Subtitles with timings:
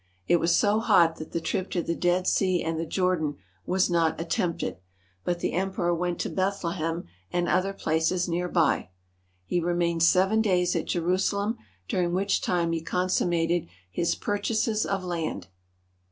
[0.27, 3.35] It was so hot that the trip to the Dead Sea and the Jordan
[3.67, 4.77] was not attempted,
[5.23, 8.89] but the Emperor went to Bethlehem and other places near by.
[9.45, 14.87] He remained seven days at Je rusalem, during which time he consummated his pur chases
[14.87, 15.49] of land.